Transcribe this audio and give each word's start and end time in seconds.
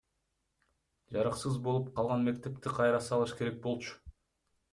Жараксыз 1.17 1.59
болуп 1.67 1.91
калган 1.99 2.25
мектепти 2.29 2.73
кайра 2.79 3.03
салыш 3.11 3.37
керек 3.43 3.61
болчу. 3.69 3.95